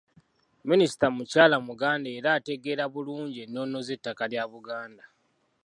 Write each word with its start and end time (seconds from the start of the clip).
Minisita 0.69 1.05
mukyala 1.15 1.55
Muganda 1.67 2.07
era 2.17 2.29
ategeera 2.39 2.85
bulungi 2.93 3.37
ennono 3.45 3.77
z’ettaka 3.87 4.23
lya 4.31 4.43
Buganda. 4.53 5.03